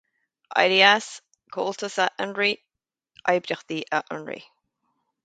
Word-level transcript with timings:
Éirí 0.61 0.79
as; 0.91 1.09
Comhaltas 1.57 1.97
a 2.05 2.09
Fhionraí; 2.15 2.51
Oibríochtaí 3.35 3.79
a 3.99 4.05
Fhionraí. 4.09 4.41